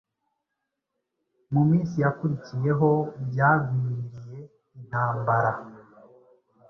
[1.53, 4.41] Mu minsi yakurikiyehobyagwiririye
[4.77, 5.53] intambara-